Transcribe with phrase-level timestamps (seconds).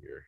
[0.00, 0.24] here.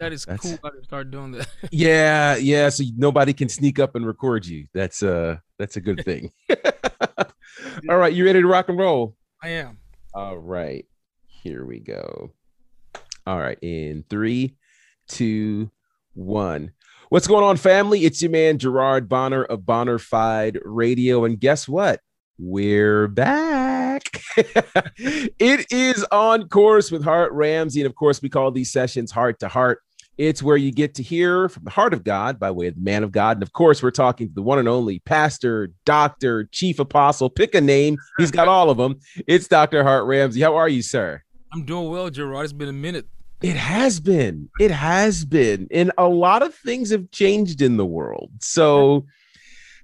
[0.00, 0.58] That is That's- cool.
[0.64, 1.48] I to start doing that.
[1.70, 2.68] Yeah, yeah.
[2.68, 4.66] So nobody can sneak up and record you.
[4.74, 6.30] That's uh that's a good thing.
[7.88, 9.16] All right, you ready to rock and roll?
[9.42, 9.78] I am.
[10.12, 10.86] All right,
[11.26, 12.32] here we go.
[13.26, 14.56] All right, in three,
[15.08, 15.70] two,
[16.14, 16.72] one.
[17.10, 18.04] What's going on, family?
[18.04, 22.00] It's your man Gerard Bonner of Bonnerfied Radio, and guess what?
[22.38, 23.63] We're back.
[24.98, 29.40] it is on course with Hart Ramsey, and of course, we call these sessions Heart
[29.40, 29.80] to Heart.
[30.16, 32.80] It's where you get to hear from the heart of God by way of the
[32.80, 33.38] man of God.
[33.38, 37.28] And of course, we're talking to the one and only pastor, doctor, chief apostle.
[37.28, 37.98] Pick a name.
[38.18, 39.00] He's got all of them.
[39.26, 39.82] It's Dr.
[39.82, 40.40] Hart Ramsey.
[40.40, 41.22] How are you, sir?
[41.52, 42.44] I'm doing well, Gerard.
[42.44, 43.06] It's been a minute.
[43.42, 44.48] It has been.
[44.60, 45.66] It has been.
[45.70, 48.30] And a lot of things have changed in the world.
[48.40, 49.06] So,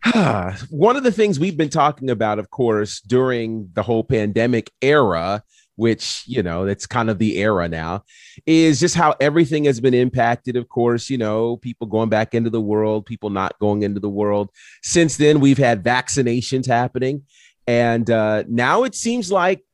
[0.70, 5.42] one of the things we've been talking about, of course, during the whole pandemic era,
[5.76, 8.04] which, you know, that's kind of the era now,
[8.46, 10.56] is just how everything has been impacted.
[10.56, 14.08] Of course, you know, people going back into the world, people not going into the
[14.08, 14.50] world.
[14.82, 17.22] Since then, we've had vaccinations happening.
[17.66, 19.64] And uh, now it seems like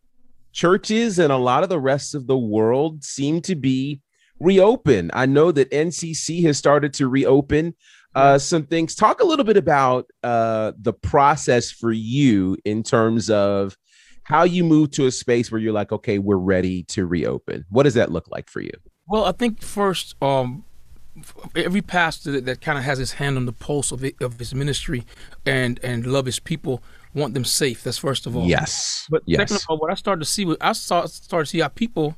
[0.53, 4.01] churches and a lot of the rest of the world seem to be
[4.41, 5.11] reopen.
[5.15, 7.75] I know that NCC has started to reopen
[8.17, 8.95] uh, some things.
[8.95, 13.77] Talk a little bit about uh, the process for you in terms of
[14.25, 17.65] how you move to a space where you're like, okay, we're ready to reopen.
[17.69, 18.73] What does that look like for you?
[19.07, 20.65] Well, I think first, um,
[21.55, 24.39] every pastor that, that kind of has his hand on the pulse of it, of
[24.39, 25.05] his ministry
[25.45, 26.83] and and love his people
[27.15, 27.85] want them safe.
[27.85, 28.47] That's first of all.
[28.47, 29.07] Yes.
[29.11, 29.39] But yes.
[29.39, 31.69] second of all, what I started to see was I saw started to see how
[31.69, 32.17] people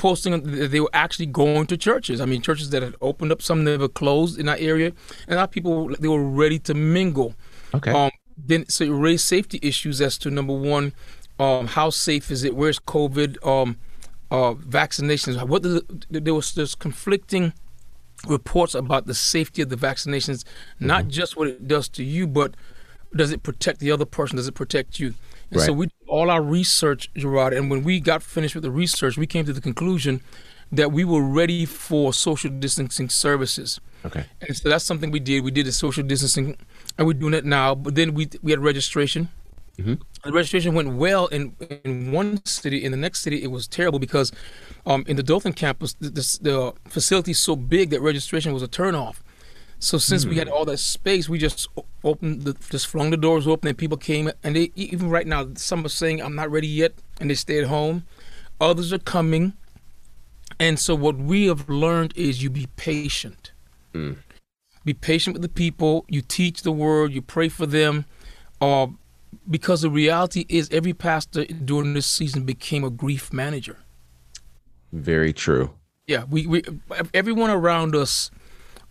[0.00, 2.22] posting that they were actually going to churches.
[2.22, 4.92] I mean, churches that had opened up, some that were closed in that area,
[5.28, 7.34] and how people they were ready to mingle.
[7.74, 7.92] okay.
[7.92, 10.94] Um, then so it raised safety issues as to number one,
[11.38, 12.56] um, how safe is it?
[12.56, 13.46] Where's COVID?
[13.46, 13.76] Um,
[14.30, 15.46] uh, vaccinations.
[15.46, 17.52] What the, there was there's conflicting
[18.26, 20.44] reports about the safety of the vaccinations,
[20.78, 22.54] not just what it does to you, but
[23.14, 24.36] does it protect the other person?
[24.36, 25.14] Does it protect you?
[25.50, 28.70] And so we did all our research, Gerard, and when we got finished with the
[28.70, 30.20] research, we came to the conclusion
[30.72, 33.80] that we were ready for social distancing services.
[34.04, 34.26] okay.
[34.40, 35.42] And so that's something we did.
[35.42, 36.56] We did the social distancing,
[36.96, 37.74] and we're doing it now.
[37.74, 39.28] But then we we had registration.
[39.78, 40.00] Mhm.
[40.24, 42.84] The registration went well in in one city.
[42.84, 44.30] In the next city, it was terrible because
[44.86, 48.62] um, in the Dothan campus, the, the, the facility is so big that registration was
[48.62, 49.16] a turnoff.
[49.80, 51.66] So since we had all that space, we just
[52.04, 54.30] opened, the, just flung the doors open, and people came.
[54.44, 57.58] And they even right now, some are saying, "I'm not ready yet," and they stay
[57.58, 58.04] at home.
[58.60, 59.54] Others are coming.
[60.58, 63.52] And so what we have learned is you be patient.
[64.84, 66.04] Be patient with the people.
[66.08, 67.12] You teach the word.
[67.12, 68.04] You pray for them.
[68.60, 68.88] Uh,
[69.48, 73.78] because the reality is, every pastor during this season became a grief manager.
[74.92, 75.70] Very true.
[76.06, 76.62] Yeah, we, we
[77.14, 78.30] everyone around us,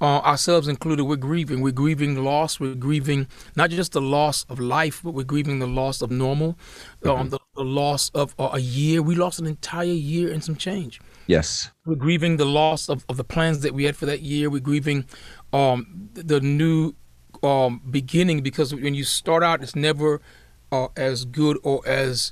[0.01, 1.61] uh, ourselves included, we're grieving.
[1.61, 2.59] We're grieving loss.
[2.59, 6.57] We're grieving not just the loss of life, but we're grieving the loss of normal,
[7.05, 9.01] um, the, the loss of uh, a year.
[9.01, 11.01] We lost an entire year and some change.
[11.27, 11.71] Yes.
[11.85, 14.49] We're grieving the loss of, of the plans that we had for that year.
[14.49, 15.05] We're grieving
[15.51, 16.93] um, the new
[17.43, 20.21] um, beginning because when you start out, it's never
[20.71, 22.31] uh, as good or as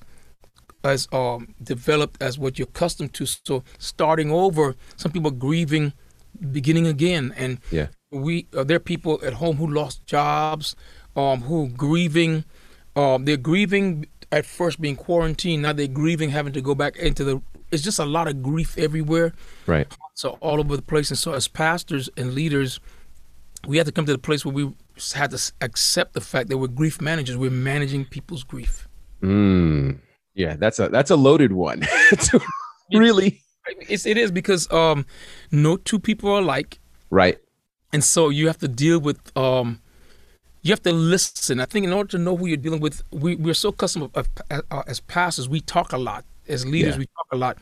[0.84, 3.26] as um, developed as what you're accustomed to.
[3.26, 5.92] So starting over, some people are grieving
[6.52, 7.88] beginning again, and Yeah.
[8.12, 10.76] we uh, there are people at home who lost jobs,
[11.16, 12.44] um, who grieving.
[12.96, 15.64] Um, they're grieving at first being quarantined.
[15.64, 17.42] Now they're grieving having to go back into the.
[17.72, 19.34] It's just a lot of grief everywhere.
[19.66, 19.88] Right.
[20.16, 22.80] So all over the place, and so as pastors and leaders,
[23.68, 24.74] we had to come to the place where we
[25.14, 27.38] had to accept the fact that we're grief managers.
[27.38, 28.88] We're managing people's grief.
[29.22, 30.00] Mm.
[30.34, 31.84] Yeah, that's a that's a loaded one.
[32.94, 33.42] Really
[33.90, 35.06] It's, it is because um,
[35.52, 36.80] no two people are alike.
[37.10, 37.38] right.
[37.94, 39.80] and so you have to deal with um
[40.62, 43.36] you have to listen i think in order to know who you're dealing with we,
[43.36, 47.00] we're so accustomed of, uh, as pastors we talk a lot as leaders Yeah.
[47.00, 47.58] we talk a lot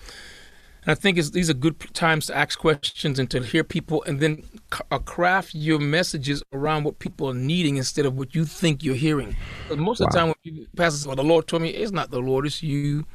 [0.83, 4.01] and i think it's, these are good times to ask questions and to hear people
[4.07, 4.41] and then
[4.73, 8.83] c- uh, craft your messages around what people are needing instead of what you think
[8.83, 9.35] you're hearing
[9.67, 11.91] 'Cause most of the time when people, pastors say, well the lord told me it's
[11.91, 13.05] not the lord it's you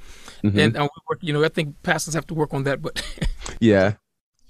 [0.45, 0.59] Mhm.
[0.59, 3.03] and uh, we work, you know i think pastors have to work on that but
[3.61, 3.95] Yeah.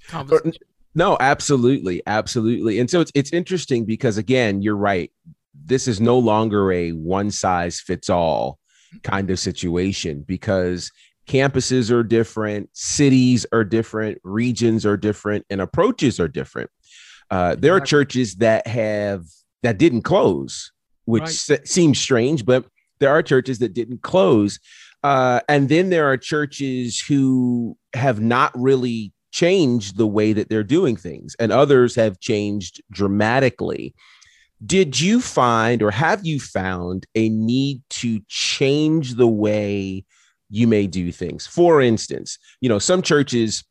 [0.07, 0.53] conversation.
[0.93, 2.79] No, absolutely, absolutely.
[2.79, 5.09] And so it's it's interesting because again, you're right.
[5.53, 8.59] This is no longer a one size fits all
[9.03, 10.91] kind of situation because
[11.27, 16.69] campuses are different, cities are different, regions are different, and approaches are different.
[17.29, 19.23] Uh, there are churches that have
[19.63, 20.73] that didn't close,
[21.05, 21.29] which Right.
[21.31, 22.65] se- seems strange, but
[22.99, 24.59] there are churches that didn't close.
[25.03, 30.63] Uh, and then there are churches who have not really changed the way that they're
[30.63, 33.93] doing things, and others have changed dramatically.
[34.63, 40.05] Did you find or have you found a need to change the way
[40.49, 41.47] you may do things?
[41.47, 43.63] For instance, you know, some churches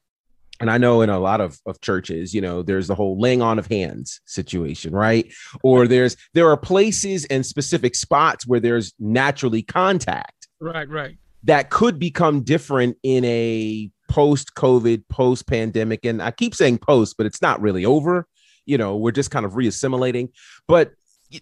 [0.60, 3.40] and I know in a lot of, of churches, you know, there's the whole laying
[3.40, 5.32] on of hands situation, right?
[5.62, 10.39] Or there's there are places and specific spots where there's naturally contact.
[10.60, 11.16] Right, right.
[11.44, 16.04] That could become different in a post-COVID, post-pandemic.
[16.04, 18.26] And I keep saying post, but it's not really over.
[18.66, 20.28] You know, we're just kind of reassimilating.
[20.68, 20.92] But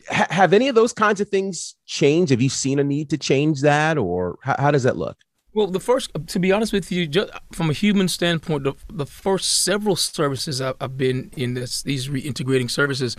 [0.09, 2.31] ha- have any of those kinds of things changed?
[2.31, 5.17] Have you seen a need to change that, or how, how does that look?
[5.55, 9.07] Well, the first, to be honest with you, just from a human standpoint, the, the
[9.07, 13.17] first several services I've, I've been in this, these reintegrating services,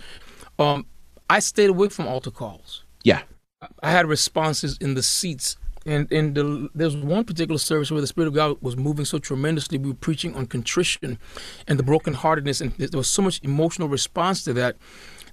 [0.58, 0.86] um,
[1.28, 2.84] I stayed away from altar calls.
[3.04, 3.22] Yeah,
[3.82, 8.06] I had responses in the seats, and and the, there's one particular service where the
[8.06, 9.78] Spirit of God was moving so tremendously.
[9.78, 11.18] We were preaching on contrition
[11.66, 14.76] and the brokenheartedness, and there was so much emotional response to that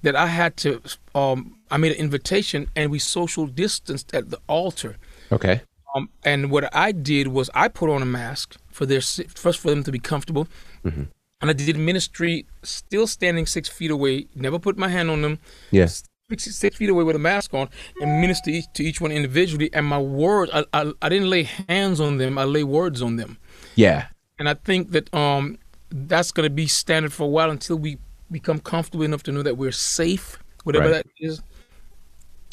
[0.04, 0.82] that I had to.
[1.14, 4.98] Um, I made an invitation, and we social distanced at the altar.
[5.32, 5.62] Okay.
[5.96, 9.70] Um, and what I did was I put on a mask for their first for
[9.70, 10.48] them to be comfortable,
[10.86, 11.04] mm-hmm.
[11.42, 14.28] and I did ministry still standing six feet away.
[14.36, 15.40] Never put my hand on them.
[15.72, 16.04] Yes.
[16.30, 17.70] Six, feet away with a mask on
[18.02, 19.70] and minister each, to each one individually.
[19.72, 22.38] And my words, I, I, I didn't lay hands on them.
[22.38, 23.38] I lay words on them.
[23.76, 24.08] Yeah.
[24.38, 25.58] And I think that um
[25.90, 27.98] that's going to be standard for a while until we
[28.30, 31.06] become comfortable enough to know that we're safe, whatever right.
[31.06, 31.42] that is.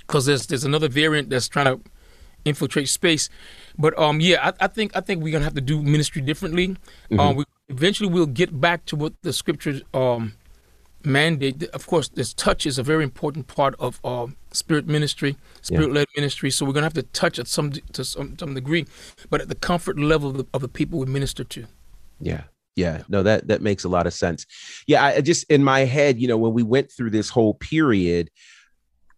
[0.06, 1.80] Because there's there's another variant that's trying to
[2.44, 3.28] infiltrate space.
[3.76, 6.68] But um, yeah, I, I, think I think we're gonna have to do ministry differently.
[6.68, 7.18] Mm-hmm.
[7.18, 10.34] Um, we, eventually we'll get back to what the scriptures um
[11.04, 11.62] mandate.
[11.70, 16.06] Of course, this touch is a very important part of uh, spirit ministry, spirit led
[16.14, 16.20] yeah.
[16.20, 16.50] ministry.
[16.50, 18.86] So we're gonna have to touch at some to some, some degree,
[19.30, 21.66] but at the comfort level of the, of the people we minister to.
[22.20, 22.42] Yeah.
[22.76, 24.46] Yeah, no, that that makes a lot of sense.
[24.88, 28.30] Yeah, I just in my head, you know, when we went through this whole period,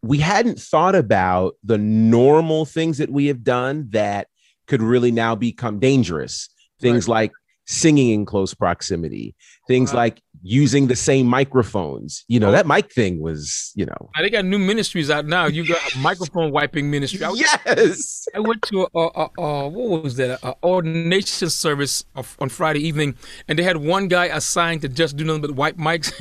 [0.03, 4.29] we hadn't thought about the normal things that we have done that
[4.67, 6.50] could really now become dangerous.
[6.81, 7.15] Things right.
[7.15, 7.33] like
[7.67, 9.35] singing in close proximity,
[9.67, 12.25] things like using the same microphones.
[12.29, 12.53] You know, oh.
[12.53, 14.11] that mic thing was, you know.
[14.19, 15.47] They got new ministries out now.
[15.47, 17.25] You got a microphone wiping ministry.
[17.25, 18.27] I, yes.
[18.35, 20.39] I went to a, a, a what was that?
[20.43, 22.05] A ordination service
[22.39, 23.17] on Friday evening,
[23.49, 26.13] and they had one guy assigned to just do nothing but wipe mics.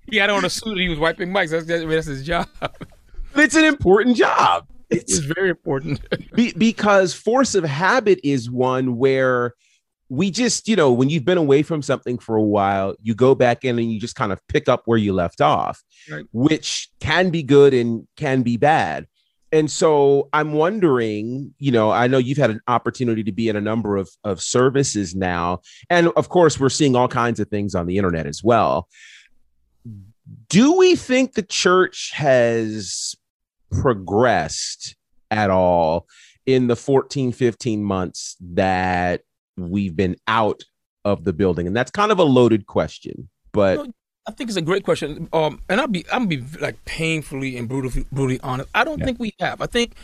[0.10, 0.78] he had on a suit.
[0.78, 1.50] He was wiping mics.
[1.50, 2.48] That's, that's his job.
[3.34, 4.66] It's an important job.
[4.90, 6.00] It's, it's very important
[6.34, 9.54] be, because force of habit is one where
[10.08, 13.34] we just, you know, when you've been away from something for a while, you go
[13.34, 16.24] back in and you just kind of pick up where you left off, right.
[16.32, 19.06] which can be good and can be bad.
[19.50, 23.56] And so I'm wondering, you know, I know you've had an opportunity to be in
[23.56, 25.60] a number of, of services now.
[25.88, 28.88] And of course, we're seeing all kinds of things on the internet as well
[30.48, 33.14] do we think the church has
[33.70, 34.96] progressed
[35.30, 36.06] at all
[36.46, 39.22] in the 14 15 months that
[39.58, 40.62] we've been out
[41.04, 43.86] of the building and that's kind of a loaded question but
[44.26, 45.26] I think it's a great question.
[45.32, 48.68] Um, and I'll be I'm be like painfully and brutally brutally honest.
[48.74, 49.06] I don't yeah.
[49.06, 49.62] think we have.
[49.62, 49.94] I think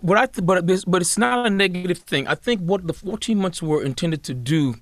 [0.00, 2.28] what I th- but it's, but it's not a negative thing.
[2.28, 4.76] I think what the 14 months were intended to do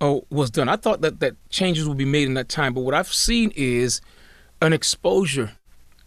[0.00, 0.70] oh, was done.
[0.70, 3.52] I thought that that changes would be made in that time, but what I've seen
[3.54, 4.00] is
[4.62, 5.52] an exposure,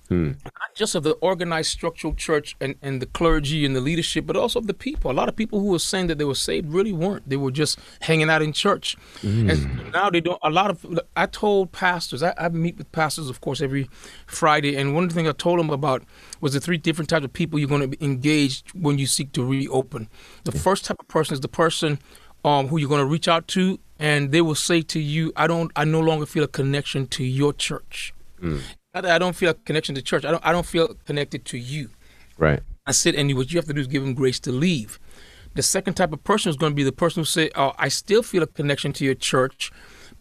[0.09, 0.31] hmm.
[0.43, 4.35] not just of the organized structural church and, and the clergy and the leadership, but
[4.35, 5.11] also of the people.
[5.11, 7.27] A lot of people who were saying that they were saved really weren't.
[7.27, 9.49] They were just hanging out in church, hmm.
[9.49, 10.39] and now they don't.
[10.43, 12.23] A lot of I told pastors.
[12.23, 13.89] I, I meet with pastors, of course, every
[14.25, 16.03] Friday, and one of the things I told them about
[16.41, 19.43] was the three different types of people you're going to engage when you seek to
[19.43, 20.09] reopen.
[20.43, 20.61] The yeah.
[20.61, 21.99] first type of person is the person
[22.43, 25.47] um, who you're going to reach out to, and they will say to you, "I
[25.47, 28.13] don't, I no longer feel a connection to your church.
[28.41, 28.61] Mm.
[28.93, 30.25] I, don't feel a connection to church.
[30.25, 31.89] I don't, I don't feel connected to you."
[32.37, 32.61] Right.
[32.85, 34.99] I said, and what you have to do is give them grace to leave.
[35.55, 37.89] The second type of person is going to be the person who say, "Oh, I
[37.89, 39.71] still feel a connection to your church,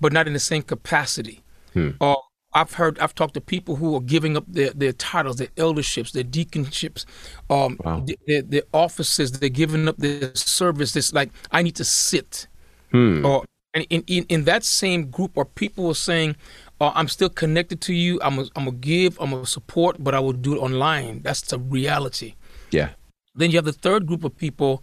[0.00, 1.42] but not in the same capacity."
[1.74, 1.90] Hmm.
[2.00, 2.22] Or
[2.56, 6.12] I've heard, I've talked to people who are giving up their, their titles, their elderships,
[6.12, 7.04] their deaconships,
[7.50, 8.02] um, wow.
[8.26, 9.32] their, their, offices.
[9.32, 10.96] They're giving up their service.
[10.96, 12.46] It's like I need to sit.
[12.92, 13.26] Hmm.
[13.26, 13.44] Or
[13.74, 16.36] and in, in, in that same group, are people were saying,
[16.80, 18.20] oh, "I'm still connected to you.
[18.22, 19.18] I'm a, I'm a give.
[19.20, 22.34] I'm a support, but I will do it online." That's the reality.
[22.70, 22.90] Yeah.
[23.34, 24.82] Then you have the third group of people,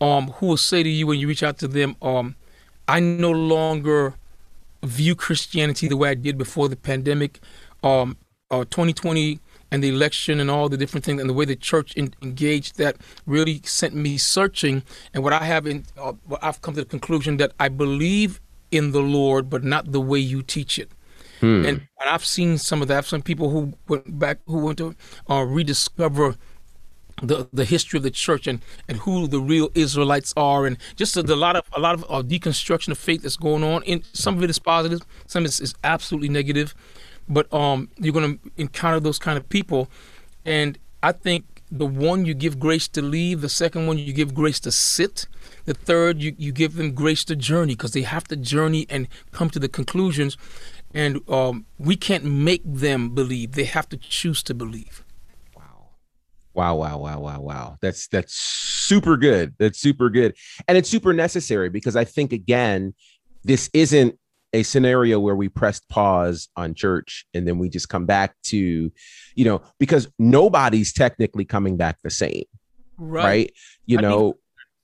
[0.00, 2.36] um, who will say to you when you reach out to them, um,
[2.88, 4.14] "I no longer."
[4.82, 7.40] view Christianity the way I did before the pandemic.
[7.82, 8.16] Um,
[8.50, 9.38] uh, 2020
[9.70, 12.76] and the election and all the different things and the way the church in, engaged
[12.78, 14.82] that really sent me searching.
[15.14, 18.40] And what I have in, uh, I've come to the conclusion that I believe
[18.72, 20.90] in the Lord, but not the way you teach it.
[21.40, 21.64] Hmm.
[21.64, 23.04] And, and I've seen some of that.
[23.04, 24.94] Some people who went back, who went to
[25.28, 26.36] uh, rediscover
[27.22, 31.16] the the history of the church and and who the real Israelites are, and just
[31.16, 33.82] a, a lot of a lot of uh, deconstruction of faith that's going on.
[33.86, 36.74] And some of it is positive, some is, is absolutely negative.
[37.28, 39.88] But um, you're going to encounter those kind of people,
[40.44, 44.34] and I think the one you give grace to leave, the second one you give
[44.34, 45.28] grace to sit,
[45.64, 49.06] the third you you give them grace to journey because they have to journey and
[49.30, 50.36] come to the conclusions
[50.94, 55.04] and um, we can't make them believe; they have to choose to believe.
[55.56, 55.88] Wow,
[56.54, 57.78] wow, wow, wow, wow, wow.
[57.80, 59.54] That's that's super good.
[59.58, 60.36] That's super good,
[60.68, 62.94] and it's super necessary because I think again,
[63.44, 64.18] this isn't
[64.52, 68.90] a scenario where we pressed pause on church and then we just come back to,
[69.36, 72.42] you know, because nobody's technically coming back the same,
[72.98, 73.24] right?
[73.24, 73.52] right?
[73.86, 74.24] You I know.
[74.24, 74.34] Mean-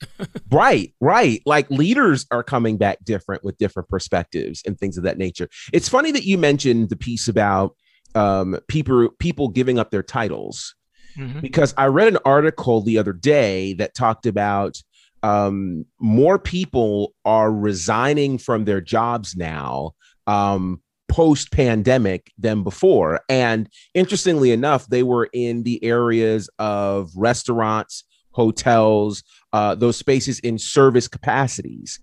[0.50, 1.42] right, right.
[1.46, 5.48] Like leaders are coming back different with different perspectives and things of that nature.
[5.72, 7.76] It's funny that you mentioned the piece about
[8.14, 10.74] um, people people giving up their titles
[11.18, 11.40] mm-hmm.
[11.40, 14.78] because I read an article the other day that talked about
[15.22, 19.92] um, more people are resigning from their jobs now
[20.26, 23.20] um, post pandemic than before.
[23.28, 28.04] And interestingly enough, they were in the areas of restaurants,
[28.36, 31.98] hotels, uh, those spaces in service capacities.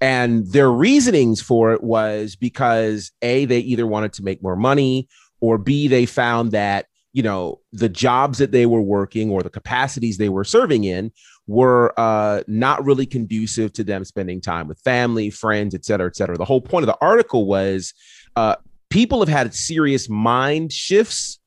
[0.00, 5.08] And their reasonings for it was because A, they either wanted to make more money,
[5.40, 9.50] or B, they found that, you know, the jobs that they were working or the
[9.50, 11.12] capacities they were serving in
[11.46, 16.16] were uh, not really conducive to them spending time with family, friends, et cetera, et
[16.16, 16.36] cetera.
[16.36, 17.94] The whole point of the article was
[18.34, 18.56] uh,
[18.88, 21.38] people have had serious mind shifts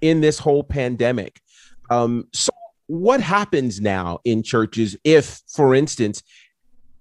[0.00, 1.40] in this whole pandemic.
[1.90, 2.51] Um, so
[2.86, 6.22] what happens now in churches if, for instance,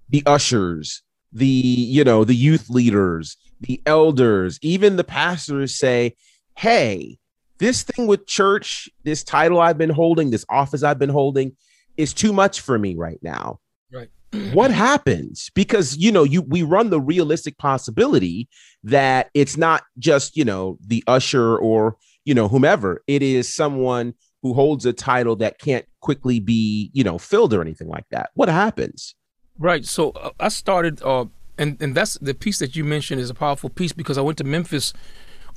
[0.10, 6.16] the ushers, the you know the youth leaders, the elders, even the pastors say,
[6.58, 7.18] "Hey,
[7.58, 11.56] this thing with church, this title I've been holding, this office I've been holding,
[11.98, 13.60] is too much for me right now."
[13.92, 14.10] Right.
[14.54, 18.48] what happens because you know you we run the realistic possibility
[18.84, 24.14] that it's not just you know the usher or you know whomever it is someone
[24.42, 28.32] who holds a title that can't quickly be, you know, filled or anything like that.
[28.34, 29.16] What happens?
[29.60, 29.86] Right.
[29.86, 31.26] So uh, I started, uh,
[31.58, 34.38] and and that's the piece that you mentioned is a powerful piece because I went
[34.40, 34.94] to Memphis,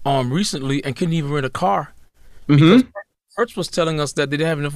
[0.05, 1.95] um, recently and couldn't even rent a car
[2.49, 2.77] mm-hmm.
[2.79, 2.85] because
[3.37, 4.75] Hertz was telling us that they didn't have enough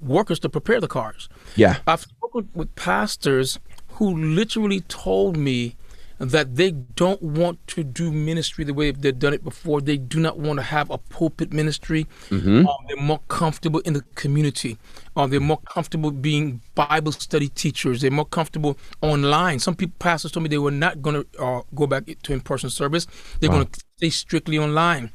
[0.00, 1.28] workers to prepare the cars.
[1.56, 1.78] Yeah.
[1.86, 3.58] I've spoken with pastors
[3.94, 5.76] who literally told me
[6.20, 9.80] that they don't want to do ministry the way they've done it before.
[9.80, 12.06] They do not want to have a pulpit ministry.
[12.28, 12.66] Mm-hmm.
[12.66, 14.76] Um, they're more comfortable in the community.
[15.16, 18.02] Um, they're more comfortable being Bible study teachers.
[18.02, 19.60] They're more comfortable online.
[19.60, 22.68] Some people, pastors, told me they were not going to uh, go back to in-person
[22.68, 23.06] service.
[23.40, 23.56] They're wow.
[23.56, 25.10] going to stay strictly online.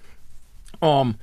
[0.82, 1.20] Um,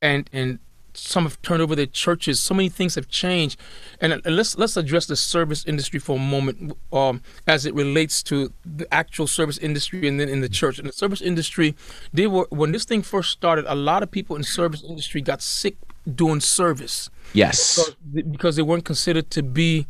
[0.00, 0.58] and and
[0.94, 2.42] some have turned over their churches.
[2.42, 3.60] So many things have changed,
[4.00, 8.22] and, and let's let's address the service industry for a moment, um, as it relates
[8.24, 10.78] to the actual service industry and then in the church.
[10.78, 11.74] In the service industry,
[12.12, 15.20] they were when this thing first started, a lot of people in the service industry
[15.20, 15.76] got sick
[16.14, 17.10] doing service.
[17.32, 19.86] Yes, because, because they weren't considered to be.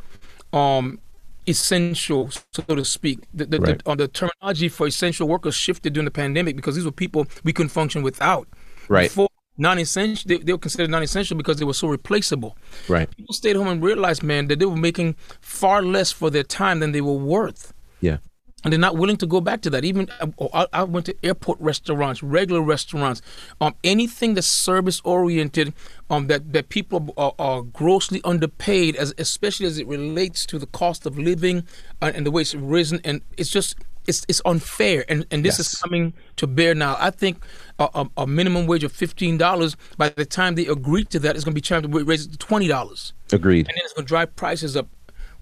[0.53, 1.01] Um,
[1.47, 3.19] essential, so to speak.
[3.35, 3.85] The, the, right.
[3.85, 7.27] the, uh, the, terminology for essential workers shifted during the pandemic because these were people
[7.43, 8.49] we couldn't function without.
[8.89, 9.11] Right.
[9.11, 12.57] Before, non-essential they, they, were considered non-essential because they were so replaceable.
[12.89, 13.15] Right.
[13.17, 16.81] People stayed home and realized man that they were making far less for their time
[16.81, 17.73] than they were worth.
[18.01, 18.19] Yeah.
[18.65, 19.85] And they're not willing to go back to that.
[19.85, 23.21] Even uh, I, I went to airport restaurants regular restaurants
[23.61, 25.75] um anything that's service oriented
[26.09, 30.67] um that that people are, are, grossly underpaid as especially as it relates to the
[30.67, 31.65] cost of living
[32.01, 33.01] uh, and the way it's risen.
[33.05, 35.73] And it's just it's it's unfair, and and this yes.
[35.73, 36.97] is coming to bear now.
[36.99, 37.45] I think
[37.79, 41.37] a, a, a minimum wage of fifteen dollars by the time they agree to that
[41.37, 43.13] is going to be trying to raise it to twenty dollars.
[43.33, 43.69] Agreed.
[43.69, 44.89] And then it's going to drive prices up.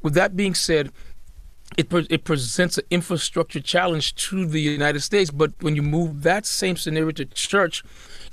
[0.03, 0.91] With that being said,
[1.77, 5.31] it pre- it presents an infrastructure challenge to the United States.
[5.31, 7.83] But when you move that same scenario to church,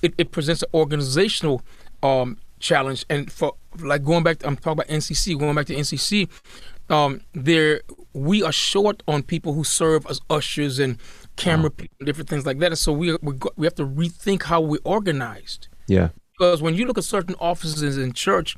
[0.01, 1.61] it, it presents an organizational
[2.03, 3.05] um, challenge.
[3.09, 5.37] And for like going back, to, I'm talking about NCC.
[5.37, 6.29] Going back to NCC,
[6.89, 7.81] um, there
[8.13, 10.97] we are short on people who serve as ushers and
[11.35, 12.67] camera people, and different things like that.
[12.67, 15.67] And so we we, we have to rethink how we're organized.
[15.87, 16.09] Yeah.
[16.37, 18.55] Because when you look at certain offices in church,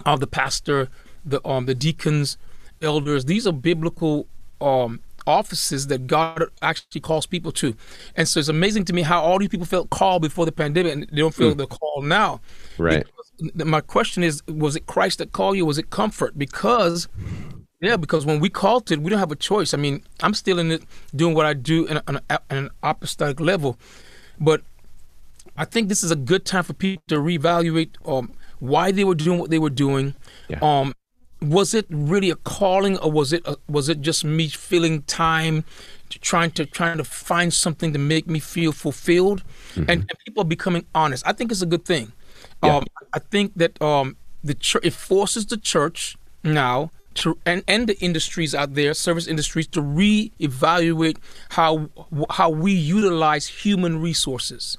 [0.00, 0.88] of uh, the pastor,
[1.24, 2.38] the um the deacons,
[2.82, 4.26] elders, these are biblical
[4.60, 7.74] um offices that God actually calls people to.
[8.14, 10.92] And so it's amazing to me how all these people felt called before the pandemic
[10.92, 11.58] and they don't feel mm.
[11.58, 12.40] the call now.
[12.78, 13.04] Right.
[13.54, 15.66] My question is was it Christ that called you?
[15.66, 16.38] Was it comfort?
[16.38, 17.08] Because
[17.80, 19.74] yeah, because when we called it, we don't have a choice.
[19.74, 20.82] I mean, I'm still in it,
[21.14, 23.78] doing what I do in, a, in an apostolic level,
[24.40, 24.62] but
[25.56, 29.14] I think this is a good time for people to reevaluate um, why they were
[29.14, 30.14] doing what they were doing.
[30.48, 30.58] Yeah.
[30.62, 30.94] Um,
[31.42, 35.64] was it really a calling, or was it a, was it just me feeling time,
[36.08, 39.42] to trying to trying to find something to make me feel fulfilled?
[39.70, 39.80] Mm-hmm.
[39.80, 41.26] And, and, people are becoming honest.
[41.26, 42.12] I think it's a good thing.
[42.62, 42.76] Yeah.
[42.76, 47.88] Um, I think that um, the church it forces the church now to, and, and
[47.88, 51.16] the industries out there, service industries, to reevaluate
[51.50, 51.88] how
[52.30, 54.78] how we utilize human resources.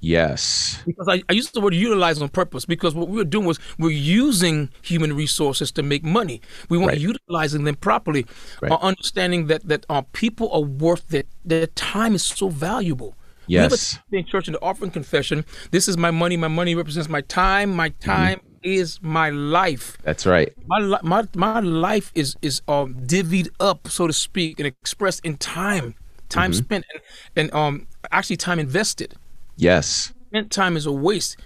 [0.00, 0.82] Yes.
[0.84, 3.58] Because I, I use the word utilize on purpose because what we were doing was
[3.78, 6.42] we're using human resources to make money.
[6.68, 7.00] We weren't right.
[7.00, 8.26] utilizing them properly.
[8.60, 8.70] Right.
[8.70, 13.16] Uh, understanding that that uh, people are worth that their time is so valuable.
[13.46, 13.98] Yes.
[14.12, 16.36] In church in the offering confession, this is my money.
[16.36, 17.74] My money represents my time.
[17.74, 18.10] My mm-hmm.
[18.10, 18.58] time mm-hmm.
[18.62, 19.98] is my life.
[20.02, 20.52] That's right.
[20.66, 25.36] My my my life is is um divvied up, so to speak, and expressed in
[25.36, 25.94] time,
[26.28, 26.64] time mm-hmm.
[26.64, 27.02] spent, and,
[27.36, 29.14] and um actually time invested.
[29.56, 30.12] Yes.
[30.28, 31.36] Spent time is a waste.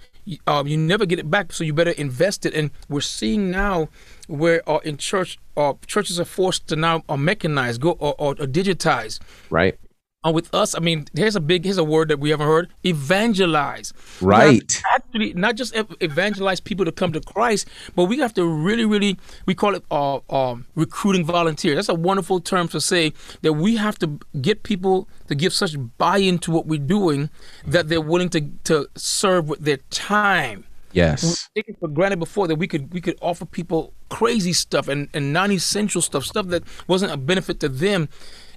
[0.45, 2.53] Um, you never get it back, so you better invest it.
[2.53, 3.89] And we're seeing now
[4.27, 8.31] where uh, in church, uh, churches are forced to now uh, mechanize, go or, or,
[8.31, 9.19] or digitize.
[9.49, 9.79] Right.
[10.21, 12.69] And with us, I mean, here's a big, here's a word that we haven't heard:
[12.83, 13.93] evangelize.
[14.19, 14.81] Right.
[14.93, 19.17] actually, not just evangelize people to come to Christ, but we have to really, really,
[19.45, 21.75] we call it uh, uh, recruiting volunteers.
[21.75, 25.77] That's a wonderful term to say that we have to get people to give such
[25.97, 27.29] buy-in to what we're doing
[27.65, 30.65] that they're willing to to serve with their time.
[30.91, 31.49] Yes.
[31.55, 35.07] We taken for granted before that we could we could offer people crazy stuff and,
[35.13, 38.09] and non-essential stuff, stuff that wasn't a benefit to them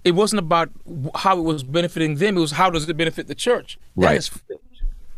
[0.05, 0.71] it wasn't about
[1.15, 2.37] how it was benefiting them.
[2.37, 3.79] It was how does it benefit the church.
[3.97, 4.29] Right.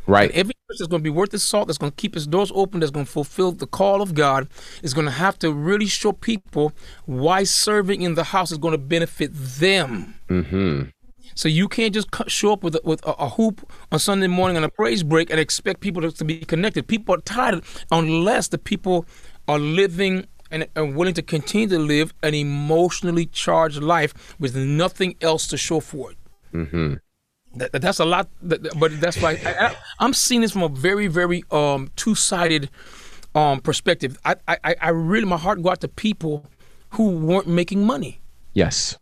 [0.07, 0.31] Right.
[0.31, 2.27] And every church that's going to be worth its salt, that's going to keep its
[2.27, 4.49] doors open, that's going to fulfill the call of God,
[4.83, 6.73] is going to have to really show people
[7.07, 10.15] why serving in the house is going to benefit them.
[10.29, 10.83] Mm-hmm.
[11.35, 14.57] So you can't just show up with a, with a, a, hoop on Sunday morning
[14.57, 16.87] on a praise break and expect people to, to be connected.
[16.87, 19.07] People are tired unless the people
[19.49, 25.17] are living and are willing to continue to live an emotionally charged life with nothing
[25.21, 26.19] else to show for it.
[26.53, 26.95] Mm-hmm.
[27.57, 31.43] That, that's a lot, but that's why I, am seeing this from a very, very
[31.51, 32.71] um, two-sided
[33.35, 34.17] um, perspective.
[34.25, 36.47] I, I, I really, my heart go out to people
[36.91, 38.21] who weren't making money.
[38.53, 38.97] Yes.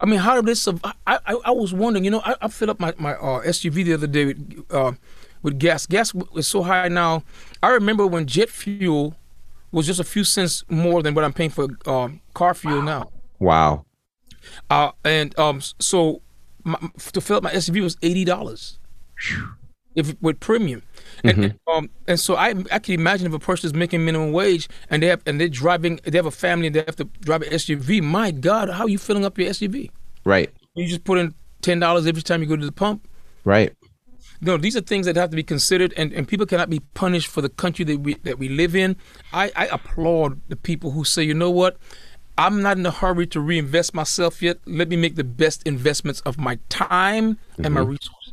[0.00, 0.66] I mean, how did this?
[0.66, 2.04] I, I, I was wondering.
[2.04, 4.92] You know, I, I filled up my my uh, SUV the other day with, uh,
[5.42, 5.86] with gas.
[5.86, 7.22] Gas was so high now.
[7.62, 9.16] I remember when jet fuel
[9.72, 13.10] was just a few cents more than what I'm paying for um, car fuel now.
[13.38, 13.84] Wow.
[14.70, 16.22] Uh, and um, so
[16.64, 16.78] my,
[17.12, 18.78] to fill up my SUV was eighty dollars,
[19.94, 20.82] if with premium.
[21.24, 21.42] Mm-hmm.
[21.42, 24.68] And, um, and so I I can imagine if a person is making minimum wage
[24.90, 27.42] and they have and they're driving they have a family and they have to drive
[27.42, 28.02] an SUV.
[28.02, 29.90] My God, how are you filling up your SUV?
[30.24, 30.50] Right.
[30.74, 33.08] You just put in ten dollars every time you go to the pump.
[33.44, 33.72] Right.
[34.40, 37.28] No, these are things that have to be considered, and, and people cannot be punished
[37.28, 38.96] for the country that we that we live in.
[39.32, 41.78] I, I applaud the people who say, you know what,
[42.38, 44.58] I'm not in a hurry to reinvest myself yet.
[44.66, 47.64] Let me make the best investments of my time mm-hmm.
[47.64, 47.90] and my mm-hmm.
[47.90, 48.25] resources.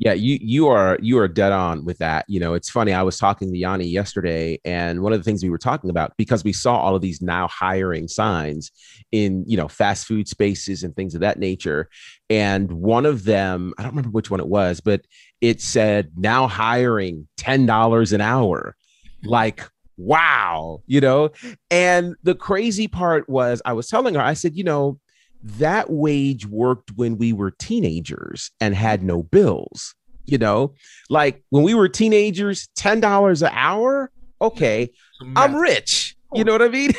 [0.00, 2.24] Yeah, you you are you are dead on with that.
[2.28, 2.92] You know, it's funny.
[2.92, 6.12] I was talking to Yanni yesterday, and one of the things we were talking about
[6.16, 8.70] because we saw all of these now hiring signs
[9.10, 11.88] in you know fast food spaces and things of that nature,
[12.30, 15.00] and one of them I don't remember which one it was, but
[15.40, 18.76] it said now hiring ten dollars an hour,
[19.24, 21.30] like wow, you know.
[21.72, 25.00] And the crazy part was, I was telling her, I said, you know,
[25.42, 29.94] that wage worked when we were teenagers and had no bills.
[30.24, 30.74] You know,
[31.08, 34.10] like when we were teenagers, $10 an hour.
[34.42, 34.90] Okay,
[35.34, 36.16] I'm rich.
[36.34, 36.92] You know what I mean?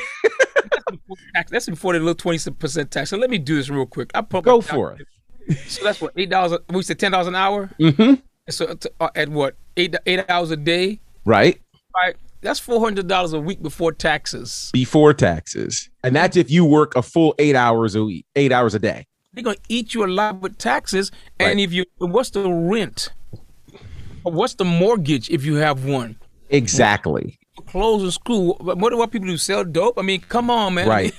[1.52, 3.12] that's before the little 20% tax.
[3.12, 4.10] So let me do this real quick.
[4.16, 5.06] I pump Go for it.
[5.68, 7.72] So that's what, $8, we said $10 an hour?
[7.80, 8.22] Mm-hmm.
[8.52, 11.00] So uh, at what, eight, eight hours a day?
[11.26, 11.60] Right.
[11.96, 14.70] Right that's four hundred dollars a week before taxes.
[14.72, 18.74] Before taxes, and that's if you work a full eight hours a week, eight hours
[18.76, 19.08] a day.
[19.34, 21.60] They're gonna eat you alive with taxes, and right.
[21.60, 23.10] if you, what's the rent?
[24.24, 26.18] What's the mortgage if you have one?
[26.50, 27.40] Exactly.
[27.68, 28.58] Clothes in school.
[28.62, 29.38] What do what people do?
[29.38, 29.98] Sell dope?
[29.98, 30.88] I mean, come on, man.
[30.88, 31.14] Right.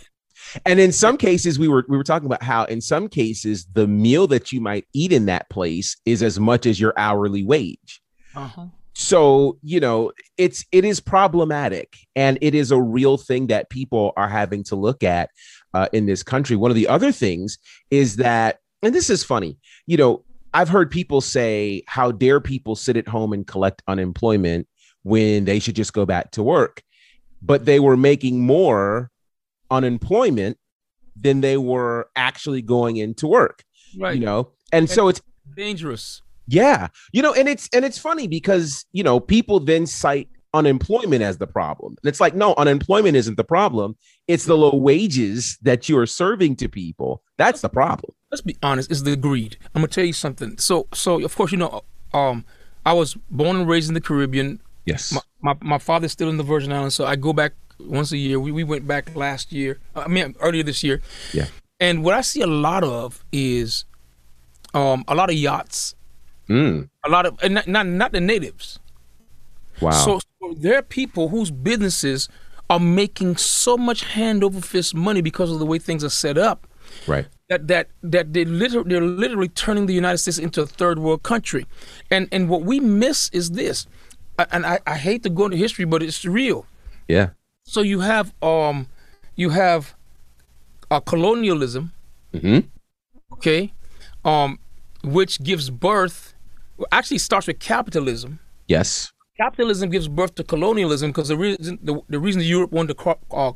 [0.66, 3.86] And in some cases, we were we were talking about how in some cases the
[3.86, 8.00] meal that you might eat in that place is as much as your hourly wage.
[8.34, 8.66] Uh-huh
[9.00, 14.12] so you know it's it is problematic and it is a real thing that people
[14.16, 15.30] are having to look at
[15.74, 16.56] uh, in this country.
[16.56, 17.58] One of the other things
[17.90, 22.76] is that, and this is funny, you know, I've heard people say, How dare people
[22.76, 24.66] sit at home and collect unemployment
[25.02, 26.82] when they should just go back to work?
[27.42, 29.10] But they were making more
[29.70, 30.58] unemployment
[31.16, 33.64] than they were actually going into work.
[33.98, 34.18] Right.
[34.18, 34.38] You know,
[34.72, 35.22] and, and so it's
[35.56, 36.22] dangerous.
[36.50, 36.88] Yeah.
[37.12, 41.38] You know, and it's and it's funny because, you know, people then cite unemployment as
[41.38, 41.96] the problem.
[42.02, 43.96] And it's like, no, unemployment isn't the problem.
[44.26, 47.22] It's the low wages that you are serving to people.
[47.36, 48.12] That's the problem.
[48.32, 49.56] Let's be honest, it's the greed.
[49.74, 50.58] I'm gonna tell you something.
[50.58, 51.82] So so of course, you know,
[52.12, 52.44] um,
[52.84, 54.60] I was born and raised in the Caribbean.
[54.86, 55.12] Yes.
[55.12, 58.16] My, my, my father's still in the Virgin Islands, so I go back once a
[58.16, 58.40] year.
[58.40, 59.78] We, we went back last year.
[59.94, 61.00] I mean earlier this year.
[61.32, 61.46] Yeah.
[61.78, 63.84] And what I see a lot of is
[64.74, 65.94] um a lot of yachts.
[66.50, 66.90] Mm.
[67.04, 68.80] A lot of and not, not not the natives.
[69.80, 69.92] Wow.
[69.92, 72.28] So, so there are people whose businesses
[72.68, 76.36] are making so much hand over fist money because of the way things are set
[76.36, 76.66] up.
[77.06, 77.26] Right.
[77.48, 81.22] That that that they literally they're literally turning the United States into a third world
[81.22, 81.66] country,
[82.10, 83.86] and and what we miss is this,
[84.50, 86.66] and I, I hate to go into history, but it's real.
[87.08, 87.30] Yeah.
[87.64, 88.88] So you have um,
[89.36, 89.94] you have,
[90.90, 91.92] uh, colonialism.
[92.34, 92.68] Mm-hmm.
[93.34, 93.72] Okay,
[94.24, 94.58] um,
[95.02, 96.34] which gives birth,
[96.92, 98.38] actually starts with capitalism.
[98.66, 103.16] Yes capitalism gives birth to colonialism because the reason the, the reason Europe wanted to
[103.30, 103.52] uh,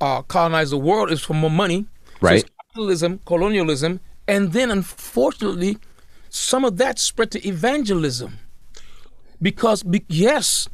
[0.00, 1.86] uh, colonize the world is for more money.
[2.20, 2.42] Right.
[2.42, 5.78] So capitalism, colonialism, and then unfortunately,
[6.28, 8.38] some of that spread to evangelism.
[9.40, 10.68] Because be, yes,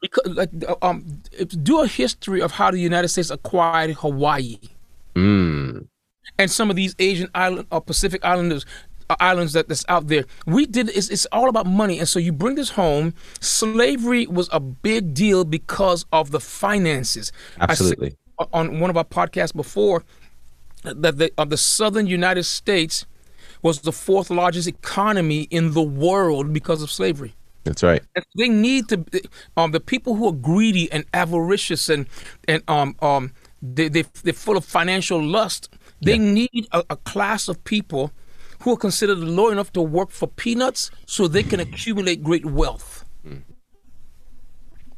[0.00, 0.50] because like
[0.82, 1.22] um,
[1.62, 4.58] do a history of how the United States acquired Hawaii.
[5.14, 5.86] Mm.
[6.38, 10.24] And some of these Asian island or Pacific Islanders, uh, islands that, that's out there.
[10.46, 13.14] We did it's, it's all about money, and so you bring this home.
[13.40, 17.32] Slavery was a big deal because of the finances.
[17.60, 18.16] Absolutely.
[18.52, 20.04] on one of our podcasts before
[20.82, 23.06] that the of the southern United States
[23.62, 27.34] was the fourth largest economy in the world because of slavery.
[27.64, 28.02] That's right.
[28.36, 29.04] They need to
[29.56, 32.06] um the people who are greedy and avaricious and
[32.46, 35.70] and um um they they they're full of financial lust.
[36.02, 36.32] They yeah.
[36.32, 38.12] need a, a class of people
[38.60, 43.04] who are considered low enough to work for peanuts so they can accumulate great wealth.
[43.26, 43.42] Mm.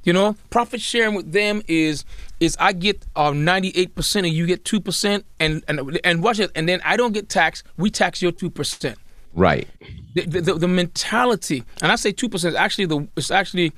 [0.04, 2.04] You know, profit sharing with them is
[2.38, 6.22] is I get um, ninety eight percent and you get two percent, and and and
[6.22, 7.64] watch it, and then I don't get taxed.
[7.76, 8.98] We tax your two percent.
[9.34, 9.68] Right.
[10.14, 12.54] The, the, the mentality, and I say two percent.
[12.54, 13.72] Actually, the it's actually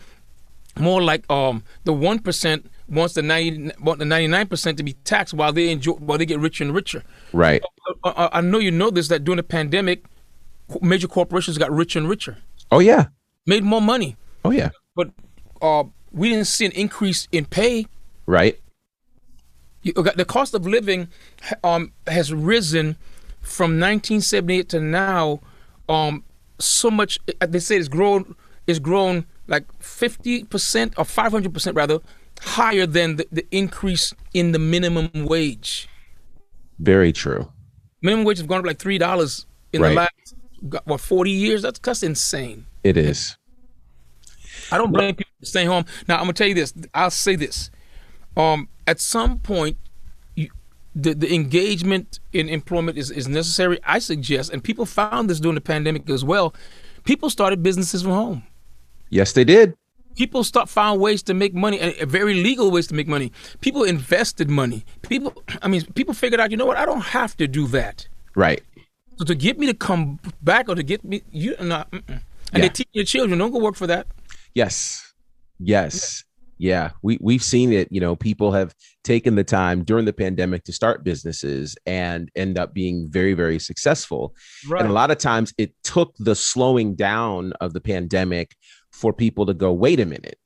[0.78, 4.82] more like um the one percent wants the ninety want the ninety nine percent to
[4.82, 7.02] be taxed while they enjoy while they get richer and richer.
[7.32, 7.62] Right.
[8.04, 10.04] I, I, I know you know this that during the pandemic,
[10.80, 12.38] major corporations got richer and richer.
[12.70, 13.06] Oh yeah.
[13.46, 14.16] Made more money.
[14.44, 14.70] Oh yeah.
[14.94, 15.10] But
[15.62, 17.86] uh, we didn't see an increase in pay.
[18.26, 18.58] Right.
[19.82, 21.08] You, the cost of living
[21.62, 22.96] um, has risen
[23.40, 25.40] from 1978 to now.
[25.88, 26.24] Um,
[26.58, 28.34] so much uh, they say it's grown.
[28.66, 31.98] It's grown like 50 percent or 500 percent rather
[32.40, 35.88] higher than the, the increase in the minimum wage.
[36.78, 37.50] Very true.
[38.02, 39.88] Minimum wage has gone up like three dollars in right.
[39.90, 41.62] the last what 40 years.
[41.62, 42.66] That's that's insane.
[42.84, 43.36] It is.
[44.70, 45.84] I don't blame people for staying home.
[46.06, 46.72] Now I'm gonna tell you this.
[46.94, 47.70] I'll say this.
[48.36, 49.76] Um, at some point,
[50.34, 50.50] you,
[50.94, 53.78] the the engagement in employment is, is necessary.
[53.84, 56.54] I suggest, and people found this during the pandemic as well.
[57.04, 58.42] People started businesses from home.
[59.10, 59.74] Yes, they did.
[60.16, 63.32] People start found ways to make money, and very legal ways to make money.
[63.60, 64.84] People invested money.
[65.02, 66.76] People, I mean, people figured out, you know what?
[66.76, 68.08] I don't have to do that.
[68.34, 68.62] Right.
[69.16, 72.60] So to get me to come back or to get me, you not, and yeah.
[72.60, 74.06] they teach your children, don't go work for that.
[74.54, 75.12] Yes.
[75.58, 76.24] Yes.
[76.58, 76.90] Yeah.
[77.02, 80.72] We we've seen it, you know, people have taken the time during the pandemic to
[80.72, 84.34] start businesses and end up being very very successful.
[84.68, 84.82] Right.
[84.82, 88.56] And a lot of times it took the slowing down of the pandemic
[88.98, 90.38] for people to go, "Wait a minute.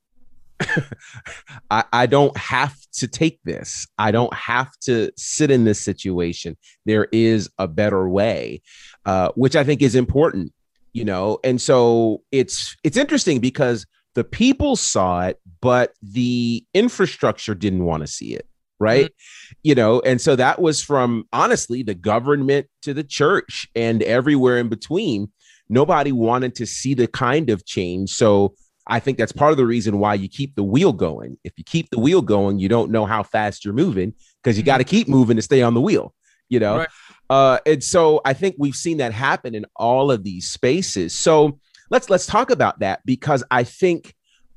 [1.71, 3.87] I, I don't have to take this.
[3.97, 6.57] I don't have to sit in this situation.
[6.85, 8.61] There is a better way,
[9.05, 10.53] uh, which I think is important,
[10.93, 11.39] you know.
[11.43, 13.85] And so it's it's interesting because
[14.15, 18.47] the people saw it, but the infrastructure didn't want to see it.
[18.79, 19.05] Right.
[19.05, 19.53] Mm-hmm.
[19.63, 24.57] You know, and so that was from honestly the government to the church and everywhere
[24.57, 25.31] in between.
[25.69, 28.11] Nobody wanted to see the kind of change.
[28.11, 28.55] So
[28.87, 31.37] I think that's part of the reason why you keep the wheel going.
[31.43, 34.63] If you keep the wheel going, you don't know how fast you're moving because you
[34.63, 34.89] got to mm-hmm.
[34.89, 36.13] keep moving to stay on the wheel,
[36.49, 36.79] you know?
[36.79, 36.89] Right.
[37.29, 41.15] Uh, and so I think we've seen that happen in all of these spaces.
[41.15, 44.13] So let's let's talk about that because I think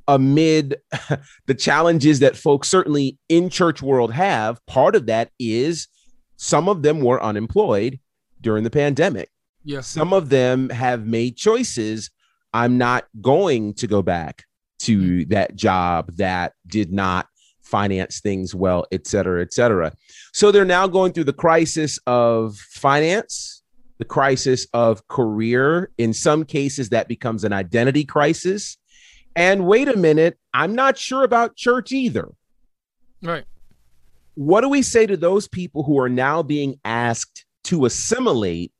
[0.09, 0.77] amid
[1.47, 5.89] the challenges that folks certainly in church world have, part of that is
[6.37, 7.99] some of them were unemployed
[8.41, 9.31] during the pandemic.
[9.67, 9.89] Yes.
[9.89, 12.11] Some of them have made choices.
[12.55, 14.45] I'm not going to go back
[14.79, 15.31] to Mm-hmm.
[15.33, 17.27] that job that did not
[17.63, 19.93] finance things well, et cetera, et cetera.
[20.33, 23.63] So they're now going through the crisis of finance,
[23.99, 25.91] the crisis of career.
[25.99, 28.77] In some cases, that becomes an identity crisis.
[29.35, 32.29] And wait a minute, I'm not sure about church either.
[33.23, 33.45] Right.
[34.35, 38.73] What do we say to those people who are now being asked to assimilate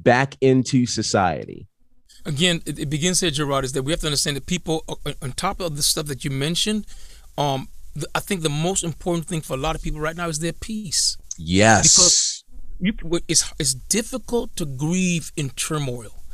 [0.00, 1.66] back into society?
[2.24, 5.12] Again, it, it begins here, Gerard, is that we have to understand that people, uh,
[5.22, 6.86] on top of the stuff that you mentioned,
[7.36, 10.28] um, the, I think the most important thing for a lot of people right now
[10.28, 11.16] is their peace.
[11.38, 12.44] Yes.
[12.80, 12.92] you
[13.28, 16.24] it's it's difficult to grieve in turmoil.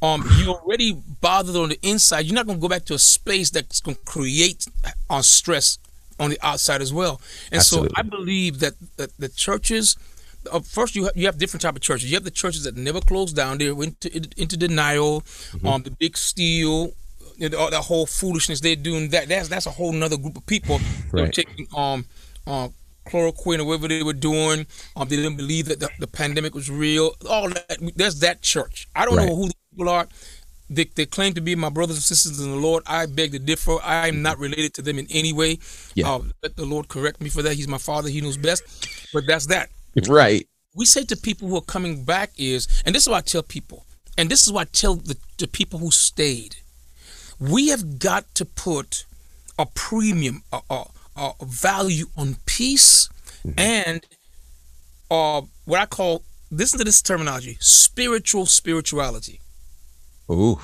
[0.00, 2.26] Um, you're already bothered on the inside.
[2.26, 4.66] You're not going to go back to a space that's going to create
[5.08, 5.78] on stress
[6.18, 7.20] on the outside as well.
[7.50, 7.90] And Absolutely.
[7.90, 9.96] so I believe that, that the churches.
[10.50, 12.10] Uh, first, you have, you have different type of churches.
[12.10, 15.22] You have the churches that never close down; they went into, into denial.
[15.64, 16.92] Um, the big steel,
[17.36, 19.10] you know, all that whole foolishness they're doing.
[19.10, 20.78] That that's that's a whole nother group of people.
[21.12, 21.32] They're Right.
[21.32, 22.06] taking um,
[22.46, 22.68] uh,
[23.06, 24.66] chloroquine or whatever they were doing.
[24.96, 27.12] Um, they didn't believe that the, the pandemic was real.
[27.28, 28.88] All that there's that church.
[28.96, 29.28] I don't Right.
[29.28, 30.08] know who the people are.
[30.70, 32.82] They, they claim to be my brothers and sisters in the Lord.
[32.86, 33.76] I beg to differ.
[33.82, 35.58] I am not related to them in any way.
[35.94, 36.10] Yeah.
[36.10, 37.54] Uh, let the Lord correct me for that.
[37.54, 38.08] He's my father.
[38.08, 38.62] He knows best.
[39.12, 39.68] But that's that.
[40.08, 40.46] Right.
[40.74, 43.42] We say to people who are coming back is, and this is what I tell
[43.42, 43.84] people,
[44.16, 46.56] and this is what I tell the, the people who stayed.
[47.38, 49.04] We have got to put
[49.58, 50.84] a premium, a, a,
[51.16, 53.08] a value on peace
[53.58, 54.06] and
[55.10, 59.40] uh, what I call, listen to this terminology, spiritual spirituality
[60.30, 60.58] Ooh.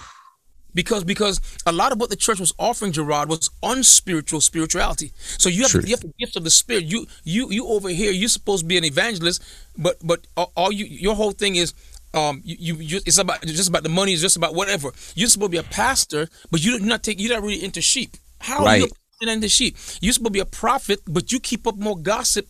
[0.75, 5.13] Because because a lot of what the church was offering Gerard was unspiritual spirituality.
[5.17, 5.89] So you have Truth.
[5.89, 6.85] you have the gift of the spirit.
[6.85, 9.43] You you you over here you're supposed to be an evangelist,
[9.77, 11.75] but but all- you your whole thing is
[12.15, 14.13] um you, you, it's about it's just about the money.
[14.13, 14.93] It's just about whatever.
[15.15, 18.17] You're supposed to be a pastor, but you're not take you're not really into sheep.
[18.41, 18.89] How are you
[19.23, 19.33] Right.
[19.35, 19.77] into sheep?
[20.01, 22.47] You're supposed to be a prophet, but you keep up more gossip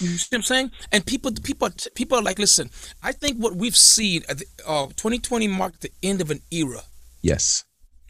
[0.00, 0.70] you see what I'm saying?
[0.90, 2.70] And people, people, people are like, listen.
[3.04, 6.82] I think what we've seen, at the, uh, 2020 marked the end of an era
[7.22, 7.64] Yes.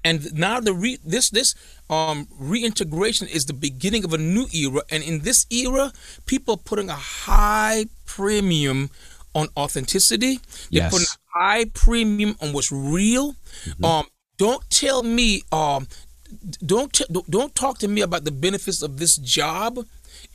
[0.05, 1.55] and now the re- this this
[1.90, 5.92] um reintegration is the beginning of a new era and in this era
[6.27, 8.90] people are putting a high premium
[9.35, 10.90] on authenticity they're Yes.
[10.92, 13.37] putting a high premium on what's real
[13.85, 14.05] um
[14.38, 15.87] don't tell me um
[16.64, 19.79] don't t- don't- talk to me about the benefits of this job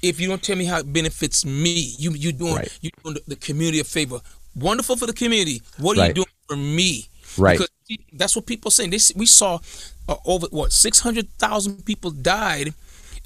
[0.02, 2.78] if you don't tell me how it benefits me you you doing Right.
[2.82, 4.22] you doing the, the community a favor
[4.56, 6.08] wonderful for the community what are Right.
[6.16, 7.08] you doing for me
[7.38, 7.60] Right.
[7.60, 7.70] because
[8.14, 8.90] that's what people are saying.
[8.92, 9.60] They, we saw
[10.08, 12.74] uh, over what six hundred thousand people died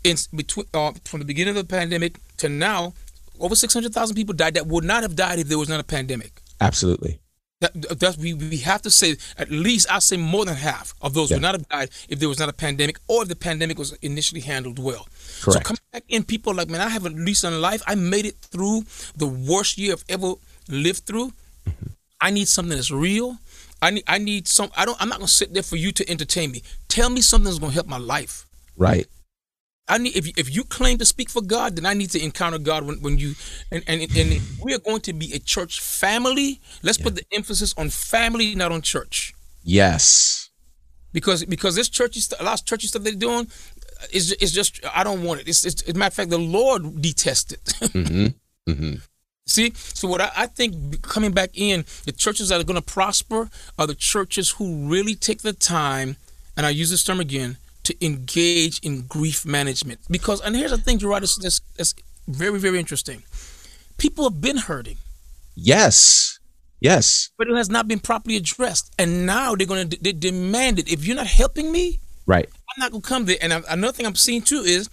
[0.03, 2.93] in between uh, from the beginning of the pandemic to now.
[3.39, 5.79] Over six hundred thousand people died that would not have died if there was not
[5.79, 6.41] a pandemic.
[6.59, 7.19] Absolutely.
[7.61, 11.29] That, we, we have to say at least I say more than half of those
[11.29, 11.35] Yeah.
[11.37, 13.93] would not have died if there was not a pandemic or if the pandemic was
[14.01, 15.07] initially handled well.
[15.41, 15.59] Correct.
[15.59, 17.83] So coming back in, people like, man, I have a lease on life.
[17.85, 20.33] I made it through the worst year I've ever
[20.69, 21.33] lived through.
[22.19, 23.37] I need something that's real.
[23.81, 26.09] I need I need some I don't I'm not gonna sit there for you to
[26.09, 26.61] entertain me.
[26.87, 28.45] Tell me something that's gonna help my life.
[28.77, 29.07] Right.
[29.87, 32.23] I need if you, if you claim to speak for God, then I need to
[32.23, 33.33] encounter God when, when you
[33.71, 36.61] and, and and we are going to be a church family.
[36.83, 40.49] Let's put the emphasis on family, not on church, Yes.
[41.11, 43.47] because because this churchy stuff, a lot of churchy stuff they're doing
[44.13, 45.47] is is just I don't want it.
[45.47, 47.63] It's, it's as a matter of fact, the Lord detests it.
[47.91, 48.71] Mm-hmm.
[48.71, 48.95] Mm-hmm.
[49.45, 52.81] See, so what I, I think coming back in, the churches that are going to
[52.81, 56.17] prosper are the churches who really take the time,
[56.55, 59.99] and I use this term again, to engage in grief management.
[60.09, 61.95] Because, and here's the thing, Gerard, that's, that's, that's
[62.27, 63.23] very, very interesting.
[63.97, 64.97] People have been hurting,
[65.55, 66.39] Yes.
[66.79, 67.29] Yes.
[67.37, 68.91] but it has not been properly addressed.
[68.97, 70.91] And now they're going to they demand it.
[70.91, 72.47] If you're not helping me, Right.
[72.69, 73.37] I'm not going to come there.
[73.41, 74.89] And I- another thing I'm seeing too is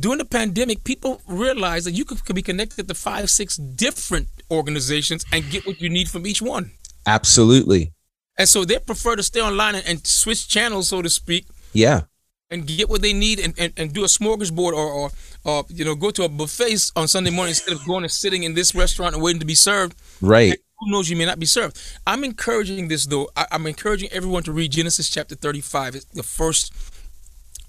[0.00, 4.28] during the pandemic, people realize that you could, could be connected to five, six different
[4.50, 6.72] organizations and get what you need from each one.
[7.06, 7.92] Absolutely.
[8.38, 12.02] And so they prefer to stay online and, and switch channels, so to speak, Yeah.
[12.50, 15.10] and get what they need and, and, and do a smorgasbord or, or,
[15.44, 18.42] or, you know, go to a buffet on Sunday morning instead of going and sitting
[18.42, 19.94] in this restaurant and waiting to be served.
[20.20, 20.58] Right.
[20.80, 21.80] Who knows you may not be served.
[22.06, 23.28] I'm encouraging this though.
[23.36, 25.94] I, I'm encouraging everyone to read Genesis chapter 35.
[25.94, 26.72] It's the first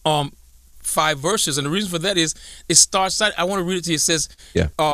[0.05, 0.31] um
[0.86, 1.58] five verses.
[1.58, 2.34] And the reason for that is
[2.69, 3.95] it starts out, I want to read it to you.
[3.95, 4.69] It says, Yeah.
[4.80, 4.93] uh,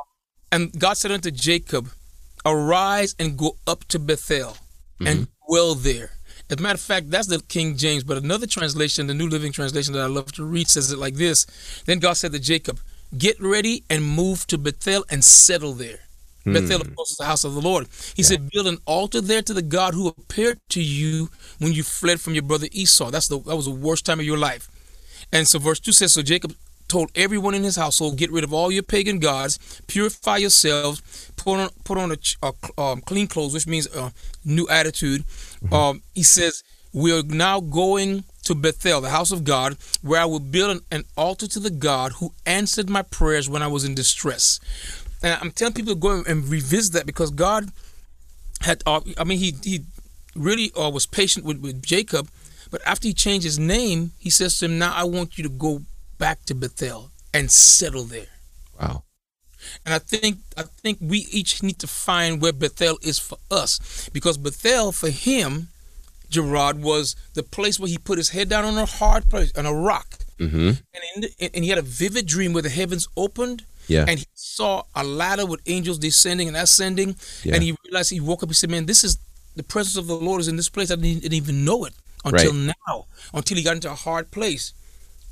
[0.52, 1.90] and God said unto Jacob,
[2.46, 4.58] Arise and go up to Bethel
[5.00, 6.12] and dwell there.
[6.50, 9.52] As a matter of fact, that's the King James, but another translation, the New Living
[9.54, 11.46] Translation that I love to read, says it like this.
[11.86, 12.80] Then God said to Jacob,
[13.18, 16.00] Get ready and move to Bethel and settle there.
[16.44, 16.54] Hmm.
[16.54, 17.88] Bethel, of course, is the house of the Lord.
[18.16, 18.30] He yeah.
[18.30, 22.20] said, Build an altar there to the God who appeared to you when you fled
[22.20, 23.12] from your brother Esau.
[23.12, 24.70] That's the that was the worst time of your life.
[25.32, 26.56] And so verse 2 says, So Jacob
[26.88, 31.60] told everyone in his household, Get rid of all your pagan gods, purify yourselves, put
[31.60, 34.12] on put on a, a um, clean clothes, which means a
[34.44, 35.24] new attitude.
[35.24, 35.74] Mm-hmm.
[35.74, 36.64] Um, he says,
[36.94, 40.82] We are now going to Bethel, the house of God, where I will build an,
[40.92, 44.60] an altar to the God who answered my prayers when I was in distress.
[45.24, 47.72] And I'm telling people to go and revisit that because God
[48.62, 49.86] had, uh, I mean, he he
[50.36, 52.30] really uh, was patient with, with Jacob,
[52.72, 55.50] but after he changed his name, he says to him, "Now I want you to
[55.50, 55.84] go
[56.18, 58.28] back to Bethel and settle there."
[58.80, 59.04] Wow.
[59.86, 64.10] And I think I think we each need to find where Bethel is for us,
[64.14, 65.68] because Bethel for him,
[66.30, 69.68] Gerard was the place where he put his head down on a hard place on
[69.68, 70.70] a rock, mm-hmm.
[70.70, 74.06] and, the, and he had a vivid dream where the heavens opened yeah.
[74.08, 77.16] And he saw a ladder with angels descending and ascending.
[77.44, 77.56] Yeah.
[77.56, 79.18] And he realized he woke up, he said, Man, this is
[79.56, 80.92] the presence of the Lord is in this place.
[80.92, 81.94] I didn't, didn't even know it
[82.26, 82.76] until right.
[82.88, 84.74] now, until he got into a hard place.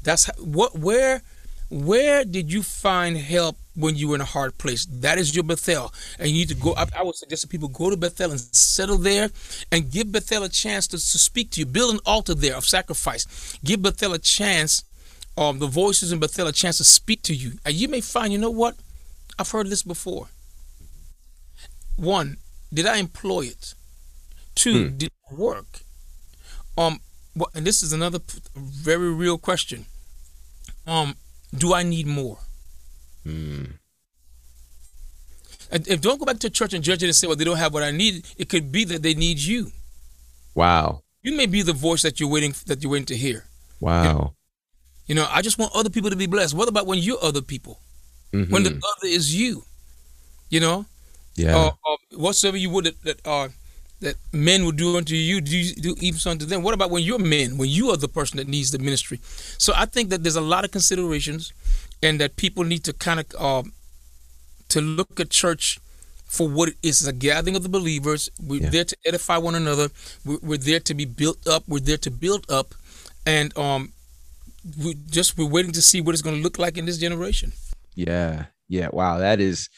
[0.04, 1.22] That's how, what where
[1.70, 4.86] where did you find help when you were in a hard place?
[4.86, 5.94] That is your Bethel.
[6.18, 6.74] And you need to go.
[6.76, 9.30] I, I would suggest that people go to Bethel and settle there
[9.72, 11.66] and give Bethel a chance to, to speak to you.
[11.66, 13.58] Build an altar there of sacrifice.
[13.64, 14.84] Give Bethel a chance
[15.38, 17.54] um, the voices in Bethel a chance to speak to you.
[17.66, 18.76] And you may find, you know what?
[19.38, 20.28] I've heard this before.
[21.96, 22.38] One,
[22.74, 23.74] did I employ it?
[24.56, 24.98] Two, hmm.
[24.98, 25.82] did it work?
[26.80, 27.02] Um,
[27.36, 28.20] well, and this is another
[28.56, 29.86] very real question.
[30.88, 31.16] Um,
[31.56, 32.38] do I need more?
[33.26, 33.78] And
[35.88, 37.74] if don't go back to church and judge it and say, well, they don't have
[37.74, 38.26] what I need.
[38.38, 39.72] It could be that they need you.
[40.56, 41.04] Wow.
[41.22, 43.44] You may be the voice that you're waiting that you're waiting to hear.
[43.80, 44.36] Wow.
[45.06, 46.54] You know, I just want other people to be blessed.
[46.54, 47.80] What about when you're other people?
[48.32, 48.54] Mm-hmm.
[48.54, 49.64] When the other is you?
[50.50, 50.86] You know?
[51.36, 51.56] Yeah.
[51.58, 53.50] Uh, uh, whatsoever you would that, that uh,
[54.02, 56.64] that men would do unto you, do you do even so unto them.
[56.64, 59.20] What about when you're men, when you are the person that needs the ministry?
[59.58, 61.54] So I think that there's a lot of considerations,
[62.02, 63.64] and that people need to kind of uh,
[64.70, 65.80] to look at church
[66.26, 68.30] for what it is a gathering of the believers.
[68.42, 68.70] We're yeah.
[68.70, 69.90] there to edify one another.
[70.24, 71.64] We're, we're, there to be built up.
[71.68, 72.76] We're there to build up,
[73.26, 73.94] and um,
[74.82, 77.52] we just we're waiting to see what it's going to look like in this generation.
[77.96, 78.90] Yeah, yeah.
[78.94, 79.70] Wow, that is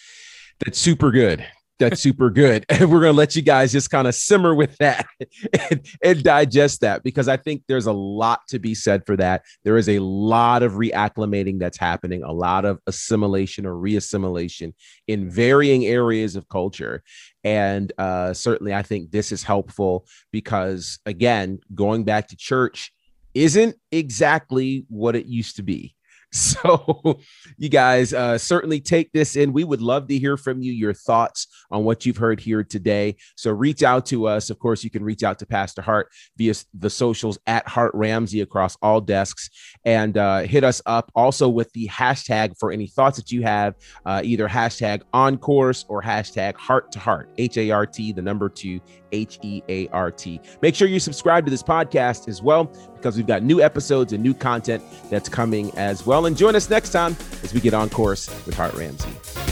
[0.59, 1.43] that's super good.
[1.81, 2.65] That's super good.
[2.71, 5.05] And we're going to let you guys just kind of simmer with that
[5.69, 9.43] and, and, digest that because I think there's a lot to be said for that.
[9.63, 14.73] There is a lot of reacclimating that's happening, a lot of assimilation or reassimilation
[15.07, 17.03] in varying areas of culture.
[17.43, 22.93] And uh, certainly, I think this is helpful because, again, going back to church
[23.33, 25.95] isn't exactly what it used to be.
[26.61, 27.19] So,
[27.57, 29.51] you guys uh, certainly take this in.
[29.51, 33.17] We would love to hear from you, your thoughts on what you've heard here today.
[33.35, 34.49] So, reach out to us.
[34.49, 38.41] Of course, you can reach out to Pastor Hart via the socials at Hart Ramsey
[38.41, 39.49] across all desks
[39.83, 43.75] and uh, hit us up also with the hashtag for any thoughts that you have,
[44.05, 48.21] uh, either hashtag on course or hashtag heart to heart, H A R T, the
[48.21, 48.79] number two,
[49.11, 50.39] H E A R T.
[50.61, 54.23] Make sure you subscribe to this podcast as well because we've got new episodes and
[54.23, 56.25] new content that's coming as well.
[56.25, 59.50] And join us next time as we get on course with Hart Ramsey.